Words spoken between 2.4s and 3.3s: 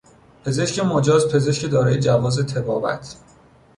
طبابت